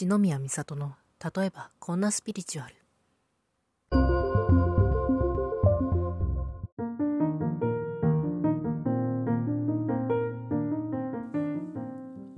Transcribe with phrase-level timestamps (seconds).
[0.00, 2.74] 篠宮美里の例えばこんなスピリチュアル。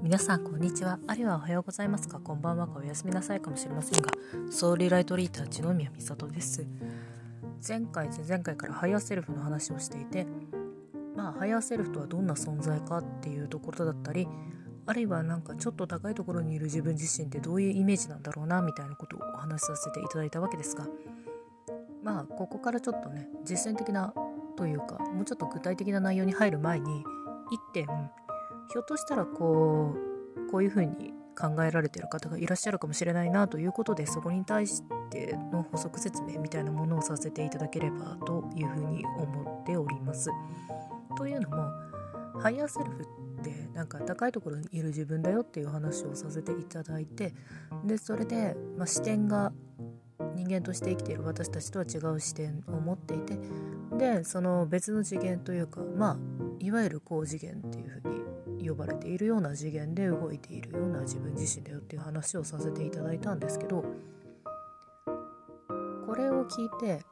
[0.03, 0.99] 皆さんこんにちは。
[1.07, 2.19] あるいはおはようございますか。
[2.19, 4.11] こんばんはかおやすみなさいかもしれませんが
[4.51, 6.67] ソウルライトリーダー篠宮美里です。
[7.65, 10.27] 前回前々回からハイヤーセルフの話をしていて
[11.15, 14.27] まあハイヤーセルフとはどんな存在かっていうところだったり
[14.87, 20.87] あるいはなんかちょっと高いところにいる自分自身ってどういうイメージなんだろうなみたいなことをお話しさせていただいたわけですが
[22.03, 24.13] まあここからちょっとね実践的な
[24.57, 27.87] というかもうちょっと具体的な内容に入る前に1点
[28.73, 40.31] ひょっとしたらこうこういうふうに考えられてる方がいらっしゃるかもしれないなということでそこに対しての補足説明みたいなものをさせていただければというふうに思っております。
[41.17, 41.57] というのも
[42.41, 43.07] ハイヤーセルフ
[43.43, 47.35] ってなんか高いところにいる自分だよっていう話をさせていただいて
[47.85, 49.53] でそれで、まあ、視点が
[50.35, 53.39] 人間として生きている私たちとは違う視点を持っていて
[53.97, 56.17] でその別の次元というかまあ
[56.61, 63.85] いわゆる高次元っていうふうに呼ばれているような次元で動いているような自分自身だよっていう話をさせていただいたんですけど
[66.07, 67.05] これを聞いて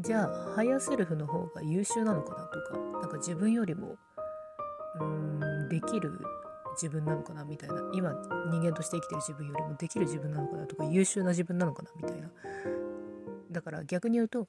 [0.00, 3.96] じゃあハイヤーセルフの方が優秀なのかなとかなんか自分よりも
[5.00, 6.12] うんできる
[6.72, 7.76] 自分なのかなみたいな。
[7.92, 8.12] 今
[8.50, 12.28] 人間として生きてる自分よりもできる自分なのかなとか優秀な自分なのかなみたいな。
[13.50, 14.46] だから逆に言うと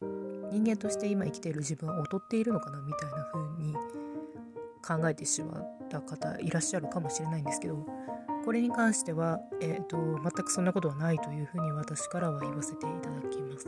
[0.52, 3.73] 人間として今生きている自分は劣っているのかなみたいな風に
[4.86, 7.85] 考えてしまった方いらっしゃるかもしれないんですけど
[8.45, 13.67] これに関しては、えーと、全くそんなことはないというふうに私からは言わせていただきます。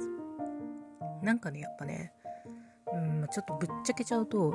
[1.22, 2.12] なんかねやっぱね
[2.92, 4.54] うんちょっとぶっちゃけちゃうと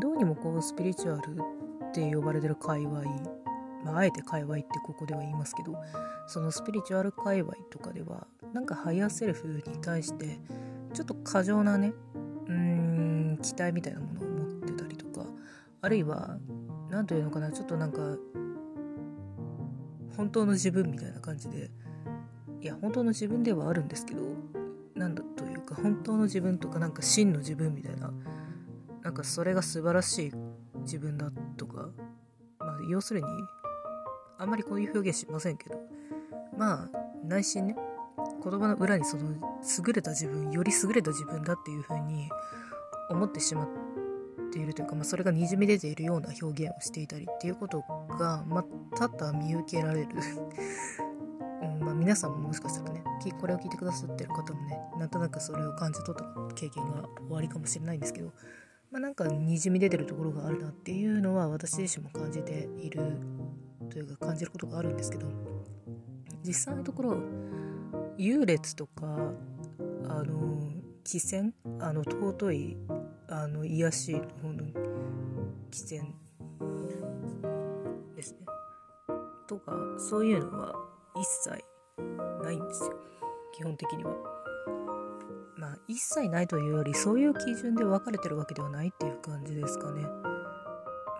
[0.00, 1.53] どうにもこうスピリチュアルっ
[2.02, 3.02] って呼ばれてる界隈
[3.84, 5.76] まあ、あえて界隈ってここでは言いますけど
[6.26, 10.38] そのスピリチュアル界隈とかではなんかハイヤーセルフに対して
[10.94, 11.92] ちょっと過剰なね
[12.46, 15.26] うーん期待みたいなものを持ってたりとか
[15.82, 16.38] あるいは
[16.88, 18.00] 何というのかなちょっとなんか
[20.16, 21.70] 本当の自分みたいな感じで
[22.62, 24.22] いや本当の自分ではあるんですけど
[24.94, 28.12] なんだというか本当の自分とかなんか真の自分みたいな
[29.02, 30.32] なんかそれが素晴らしい
[30.84, 31.88] 自分だとか
[32.58, 33.26] まあ要するに
[34.38, 35.76] あんまりこういう表現しませんけど
[36.56, 36.88] まあ
[37.24, 37.76] 内心ね
[38.42, 39.24] 言葉の裏にその
[39.86, 42.28] 優れた自分より優れた自分だっていう風に
[43.10, 43.68] 思ってしまっ
[44.52, 47.80] ているというか、まあ、それがにじみ出ているような表現をしていたりっていうこと
[48.18, 48.64] が、まあ、
[48.96, 50.08] 多々見受けられる。
[51.62, 53.02] うんまあ、皆さんももしかしたらね
[53.40, 58.32] これを聞いてくださってる方もねなんとなくそれを感じ取った経験が終わりかもしれないんですけど、
[58.94, 63.18] まあ、なんかにじみ出てるところがあるなっていうのは私自身も感じている
[63.90, 65.26] というか感じることがあるんですけど
[66.46, 67.16] 実際のところ
[68.16, 69.32] 優劣とか
[70.08, 70.62] あの
[71.02, 72.76] 汽船あの尊い
[73.28, 74.62] あの癒しの方の
[75.72, 76.14] 汽船
[78.14, 78.38] ですね
[79.48, 80.72] とかそういうのは
[81.16, 81.64] 一切
[82.44, 82.94] ないんですよ
[83.56, 84.33] 基本的には。
[85.88, 90.02] 一切ないというよりそういう基準で分かれてるわけではないっていう感じですかね。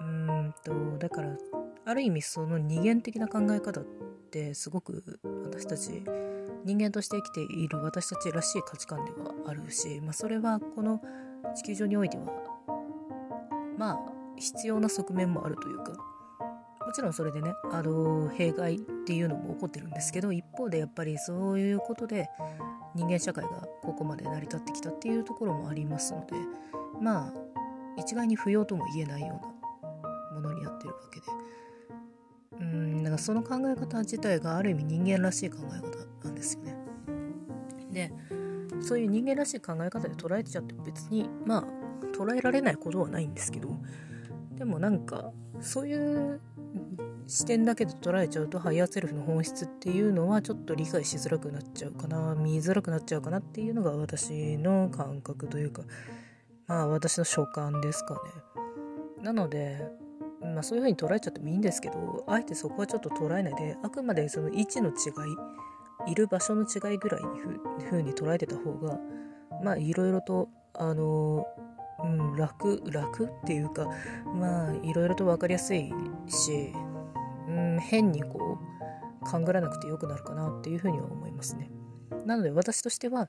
[0.01, 1.37] うーんとだから
[1.85, 3.85] ある意味その二元的な考え方っ
[4.31, 6.03] てすごく私たち
[6.65, 11.01] 人間として生きている私たちらしい価値観ではあるし、まあ、それはこの
[11.55, 12.25] 地球上においては
[13.77, 13.99] まあ
[14.37, 15.93] 必要な側面もあるというか
[16.87, 22.29] もちろんそれでねあの弊害っていうのも起こってるんですけど一方でやっぱりそういうことで
[22.95, 26.35] 人間社会がここまで成り立ってきたっていうところもありますので
[27.01, 27.33] まあ
[27.97, 29.41] 一概に不要とも言えないよ
[30.33, 31.27] うなものになってるわけで
[32.61, 36.77] うんだからその考え方自体がある意味人間らしい考え方なんですよね。
[37.91, 38.13] で
[38.81, 41.65] そういう人間らしい考え方で捉えちゃって別にまあ
[42.15, 43.71] 捉えられないことはないんですけど
[44.57, 46.41] でもなんかそういう
[47.27, 55.83] 視点だけで捉えちゃうとハイヤーセルフの本質っていうのはちょっと理解しづらくなっちゃうかな見づらくなっちゃうかなっていうのが私の感覚というか
[56.67, 59.23] まあ私の所感ですかね。
[59.23, 59.81] なので
[60.43, 64.93] まあ、そういう風に捉えちゃってもいいんですけどあえてそこはちょっと捉えないであくまでその位置の違
[66.09, 68.99] いいる場所の違いぐらいにふ風に捉えてた方が
[69.63, 71.47] まあいろいろとあの、
[72.03, 73.89] うん、楽楽っていうか
[74.27, 75.91] まあいろいろと分かりやすい
[76.29, 76.73] し、
[77.49, 78.59] うん、変にこ
[79.21, 81.71] う勘ぐらなくてよくなるかなっていうふうには思いますね。
[82.27, 83.29] なので私としては、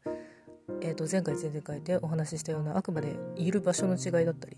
[0.81, 4.57] えー、と前回前々回でお話ししたようなあくまでいる場所の違いだったり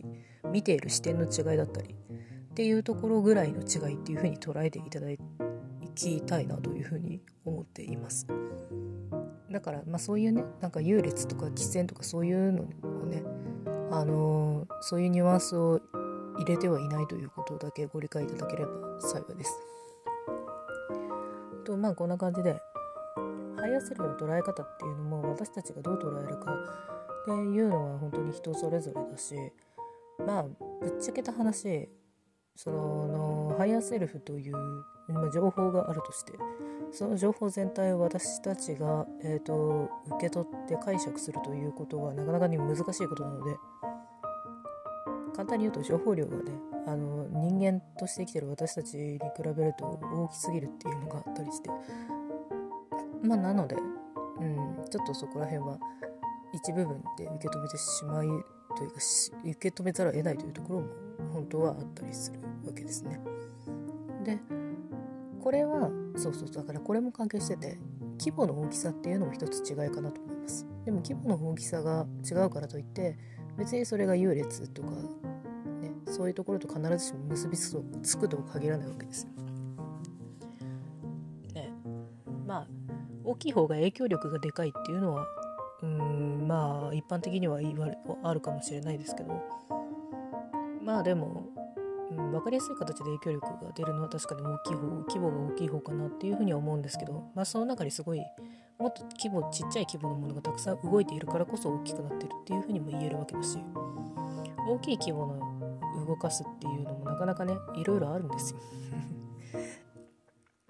[0.52, 5.08] 見ている視点の違いだったりっていうところぐらいの違いっていう風に捉えていただ
[5.96, 8.28] きたいなというふうに思っています。
[9.52, 13.24] だから、まあ、そういうねなんか優劣とか貴賤とかそういうのをね
[13.92, 15.82] あのー、そういうニュアンスを
[16.38, 19.60] 入れてはいないということだけご理解いただければ幸いです。
[21.66, 22.62] とまあこんな感じで
[23.58, 29.36] ハイヤーセルフの捉え方っていうのも私たちがどう捉えるかっていうのは本当に人それぞれだし
[30.26, 31.90] まあぶっちゃけた話
[32.56, 34.56] そのハイヤーセルフという
[35.34, 36.34] 情報があるとして
[36.92, 43.58] その情報全体を私たちが、えーと、受け取って解釈するということはなかなかに難しいことなので
[45.38, 46.52] 簡単に言うと情報量がね
[46.88, 51.70] あの人間として生きてる私たちに比べると大きすぎるっていうのがあったりして
[53.22, 55.78] まあなので、うん、ちょっとそこら辺は
[56.54, 58.28] 一部分で受け止めてしまい
[58.76, 58.96] というか
[59.46, 60.88] 受け止めざるを得ないというところも
[61.34, 63.20] 本当はあったりするわけですね。
[64.24, 64.40] で
[65.44, 67.78] これはそうそうだからこれも関係してて
[68.20, 73.18] 規模の大きさっていうのも一つ違いかなと思いますでも規模の大きさが違うからといって
[73.58, 74.92] 別にそれが優劣とか
[75.82, 79.30] ねそういうところと必ずしも結びつくとは限らないわけですよ。
[81.54, 81.72] ね
[82.46, 82.68] まあ
[83.24, 85.26] 大きい方が影響力がでかいっていうのは
[85.84, 87.60] うんまあ一般的には
[88.24, 89.44] あるかもしれないですけど
[90.82, 91.50] まあでも
[92.12, 98.22] うん、分かりやすい形で影響力が出るのは確かに大きい方規模が大きい方かなっていうふうには思うんですけど、まあ、その中にすごい
[98.80, 103.58] もっと規模ちっちゃい規模のものがたくさん動いているからこそ大きくなってるっていうふうにも言えるわけだし
[104.68, 108.60] 大きい規模の動かすっていうのもなかなかねいろいろあるんですよ。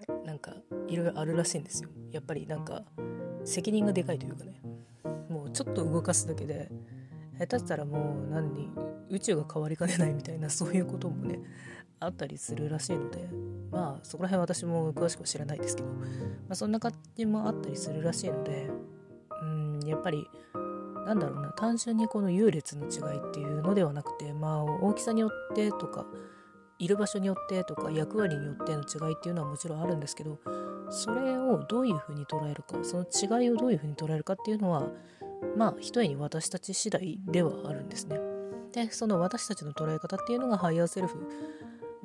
[0.24, 0.54] なんか
[0.88, 1.90] いろいろあるらしいんですよ。
[2.10, 2.84] やっぱりなんか
[3.44, 4.60] 責任がでかいというかね。
[5.28, 6.70] もうちょっと動かすだけで
[7.38, 8.70] 下手したらもう何に
[9.10, 11.38] 宇宙が変わりかねないみたいなそういうこともね
[12.00, 13.28] あったりするらしいので
[13.70, 16.04] まあそこら辺私も詳しくは知らないですけど、ま
[16.50, 18.68] あ、そんな感じもあったりするらしいので
[19.42, 20.26] うんやっぱり
[21.06, 26.06] なんだろうな単純にこの優劣の違いっていうのではなくてまあ大きさによってとか
[26.78, 30.38] いる場所によってとか役割によっての違いっていうのはもちろんあるんですけど
[30.90, 34.86] それをどういうふうに捉えるかその違いをどういうふうに捉えるかっていうのは
[35.56, 38.18] まあひとえに私たち次第ではあるんですね。
[38.72, 41.26] でその私たちの捉え方っていうのがハイヤーセルフ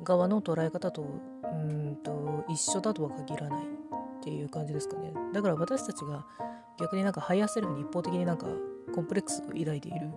[0.02, 3.66] 側の捉え方とうんと一緒だとは限らないっ
[4.22, 5.12] ていう感じですかね。
[5.32, 6.26] だから私たちが
[6.80, 8.46] 逆になんかハイヤーセルフに一方的になんか
[8.94, 10.08] コンプレックスを抱いている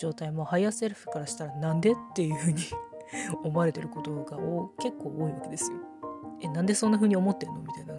[0.00, 2.62] 状態もハイヤーセルフからしたらなんでっていうふうに
[3.44, 4.36] 思われてることが
[4.78, 5.78] 結構多いわけですよ。
[6.40, 7.60] え、なんでそんな風に思ってんの？
[7.60, 7.94] みたいな。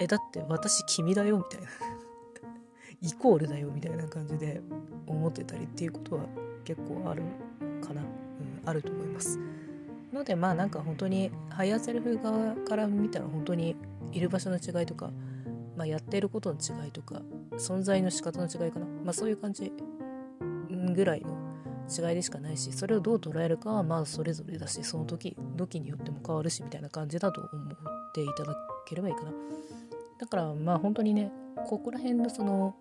[0.00, 1.38] え、だって私君だよ？
[1.38, 1.66] みたいな。
[3.02, 4.60] イコールだよみたいな感じで
[5.06, 6.22] 思ってたりっていうことは
[6.64, 7.22] 結構ある
[7.86, 8.06] かな、うん、
[8.64, 9.38] あると思います。
[10.12, 13.76] のでまあなんか本当にハイヤーセルフ側から見たら本当に
[14.12, 15.10] いる場所の違いとか、
[15.76, 17.20] まあ、やっていることの違いとか
[17.52, 18.86] 存在の仕方の違いかな。
[19.04, 19.72] まあそういう感じ
[20.94, 21.36] ぐらいの
[21.88, 28.54] 違いでしかないしそれをどう捉えるかはまあそれぞれだしその時時によっても変わるしみたいな感じだと思っていただ
[28.86, 29.32] ければいいかな。
[30.18, 31.30] だからまあ本当にね
[31.66, 32.74] ここら辺のその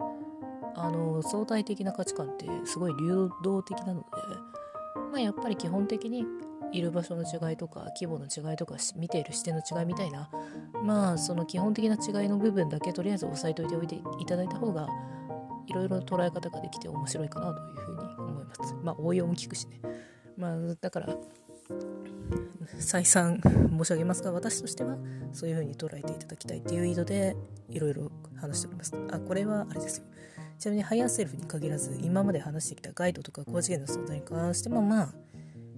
[0.78, 4.06] あの相対的な価値観ってすごい流動的なので、
[5.12, 6.24] まあ、やっぱり基本的に
[6.72, 10.30] いる場所の違いとか規模の違いとか見ている視点の違いみたいな
[10.84, 14.88] まあその基本的な違いの部分だけとりあえず押さえておいておいていただいた方が
[15.66, 18.76] いろいろ捉え方ができて面白いかなというふうに思います。
[18.84, 19.82] まあ応用も利くしね。
[20.38, 21.18] まあだから
[22.80, 24.98] 再三申し上げますが私としては
[25.34, 27.36] そういうふうに捉えていただきたいっていう意図で
[27.70, 28.94] いろいろ話しております。
[29.12, 30.06] あこれはあれですよ。
[30.60, 35.14] ちなみにハイヤーセルフに限らず今まで話してきたガイドとか高次元の存在に関してもまあ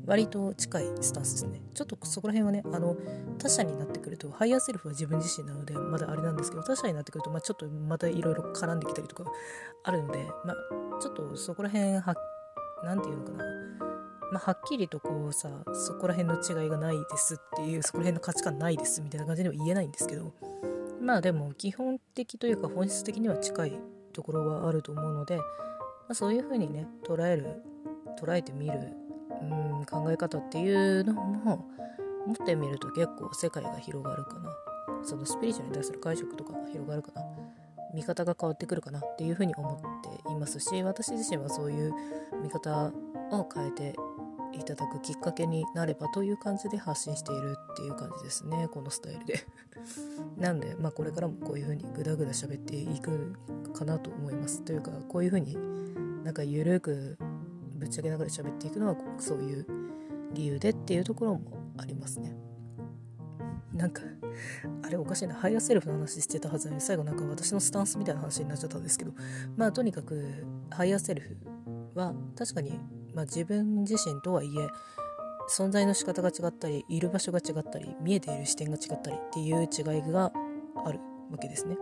[0.09, 1.62] 割と近いスタンスですね。
[1.75, 2.98] ちょっとそこら辺はね、あの、
[3.38, 9.31] 他者になってくると、ハイヤーセルフは自分自身なので、まだあれなんですけど、他者になってくると、まあちょっとまたいろいろ絡んできたりとか
[9.83, 12.15] あるので、まあちょっとそこら辺は、
[12.83, 13.45] なんていうのかな。
[14.31, 20.33] まあ、はっきりとこうさ、そこら辺の違いがないですっていう、そこら辺の価値観ないですみたいな感じでは言えないんですけど、
[21.01, 23.79] まあでも基本的というか本質的には近い
[24.13, 25.43] ところはあると思うので、ま
[26.09, 27.61] あ、そういうふうにね捉える
[28.19, 28.79] 捉えてみる
[29.41, 29.45] う
[29.81, 31.65] ん考え方っていうのも
[32.27, 34.49] 持ってみると結構世界が広がるかな。
[35.03, 37.21] そのスピリチュアルに対する解釈とかが広がるかな。
[37.93, 41.93] 見方が変わってくるかなっていうふうに思っていますし私自身はそういう
[42.43, 42.91] 見方
[43.31, 43.95] を変えて
[44.53, 48.67] いただくきっかけになればという感じで発信しているっていう感じですね。
[48.71, 49.45] このスタイルで。
[50.37, 53.33] なんで、まあ、これからもこういう風にグダグダ喋っていく
[53.73, 54.63] かなと思います。
[54.63, 55.57] というかこういう風に
[56.23, 57.17] なんかゆるく
[57.75, 59.65] ぶっちゃけながら喋っていくのはそういう
[60.33, 61.41] 理由でっていうところも
[61.77, 62.35] ありますね。
[63.73, 64.01] なんか
[64.83, 65.35] あれおかしいな。
[65.35, 69.13] ハイヤーセルフの話してたはずなのに最後なんか私のスタンスみたいな話になっちゃったんですけど。
[69.55, 71.37] まあとにかくハイヤーセルフ
[71.95, 72.79] は確かに、
[73.13, 74.67] まあ、自分自身とはいえ
[75.49, 80.31] 存在の仕方が違ったりいる場所が違ったり見えている視点が違ったりっていう違いが
[80.85, 80.99] ある
[81.31, 81.77] わけですね。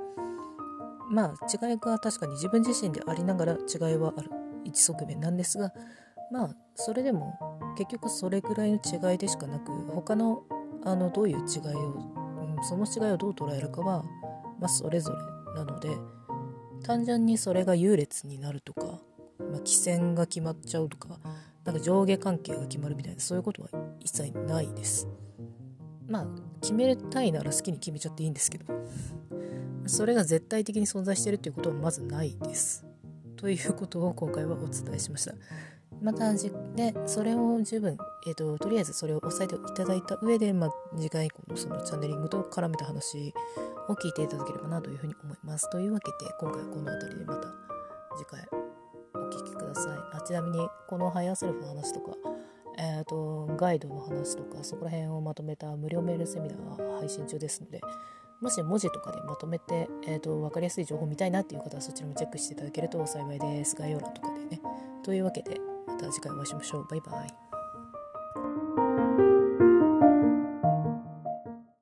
[1.10, 4.30] まあ違いが確かに自分自身でありながら違いはある
[4.66, 5.72] 一側面なんですが
[6.32, 7.38] まあそれでも
[7.78, 10.44] 結局それぐらいの違いでしかなく他の
[10.84, 14.04] あのどういう違いを、うん、その違いをどう捉えるかは、
[14.60, 15.90] まあ、それぞれなので
[16.84, 19.00] 単純にそれが優劣になるとか、
[19.50, 21.20] まあ、規線が決まっちゃうとか
[21.66, 25.08] なんか上下関係が決まるみたいなそういうことは一切ないです。
[26.08, 26.28] まあ
[26.62, 28.66] 決めたいなら好きに決めちゃっていいんですけど
[29.86, 32.86] それが絶対的に存在してるっていうことはまずないです。
[33.36, 35.36] ということを今回はお伝えしました。
[36.02, 43.34] またでそれを十分、えーと、とりあえずそれを押さえていただいた上で、まあ、次回以降のそのチャンネリングと絡めた話
[43.88, 45.70] を聞いていただければなというふうに思います。
[45.72, 47.48] というわけで今回はこの辺りでまた
[48.16, 48.67] 次回
[49.28, 49.98] お聞きください。
[50.14, 52.12] あちなみにこのハイヤーセルフの話とか、
[52.78, 57.82] えーと、ガイドの話とかそこら辺をまとめた無料メールセミナーが配信中ですので
[58.42, 63.76] もし文字とかでまとめて、えー、と分かりやすい情報見たいなっていう方はそちらもチェックしていただけると幸いです。
[63.76, 64.62] 概要欄とかでね。
[65.04, 66.88] というわけでまた次回お会いしましょう。
[66.88, 67.47] バイバイ。